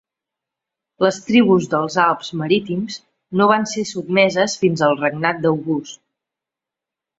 Les 1.05 1.19
tribus 1.27 1.67
dels 1.73 1.97
Alps 2.05 2.31
Marítims 2.39 2.97
no 3.41 3.49
van 3.53 3.69
ser 3.75 3.85
sotmeses 3.93 4.59
fins 4.65 4.85
al 4.89 4.99
regnat 5.05 5.47
d'August. 5.47 6.05